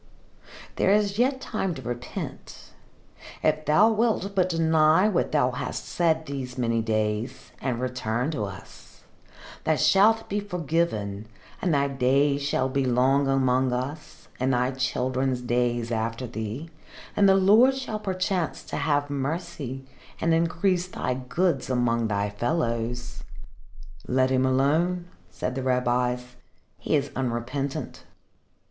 [0.77, 2.71] "There is yet time to repent.
[3.43, 8.45] If thou wilt but deny what thou hast said these many days, and return to
[8.45, 9.03] us,
[9.63, 11.27] thou shalt be forgiven
[11.61, 16.71] and thy days shall be long among us, and thy children's days after thee,
[17.15, 19.85] and the Lord shall perchance have mercy
[20.19, 23.23] and increase thy goods among thy fellows."
[24.07, 26.37] "Let him alone," said the rabbis.
[26.79, 28.05] "He is unrepentant."